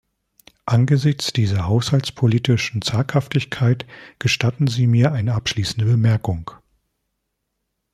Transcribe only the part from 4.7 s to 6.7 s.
mir eine abschließende Bemerkung.